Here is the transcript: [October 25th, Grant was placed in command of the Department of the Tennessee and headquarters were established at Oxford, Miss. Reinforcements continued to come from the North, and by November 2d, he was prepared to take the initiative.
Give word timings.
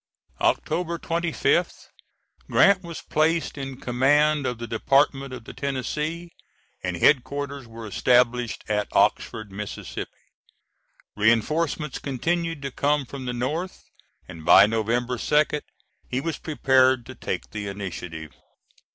[October 0.39 0.97
25th, 0.97 1.89
Grant 2.49 2.81
was 2.81 3.03
placed 3.03 3.55
in 3.55 3.79
command 3.79 4.47
of 4.47 4.57
the 4.57 4.65
Department 4.65 5.31
of 5.31 5.43
the 5.43 5.53
Tennessee 5.53 6.31
and 6.81 6.97
headquarters 6.97 7.67
were 7.67 7.85
established 7.85 8.63
at 8.67 8.87
Oxford, 8.93 9.51
Miss. 9.51 9.77
Reinforcements 11.15 11.99
continued 11.99 12.63
to 12.63 12.71
come 12.71 13.05
from 13.05 13.25
the 13.25 13.33
North, 13.33 13.83
and 14.27 14.43
by 14.43 14.65
November 14.65 15.17
2d, 15.17 15.61
he 16.09 16.19
was 16.19 16.39
prepared 16.39 17.05
to 17.05 17.13
take 17.13 17.51
the 17.51 17.67
initiative. 17.67 18.31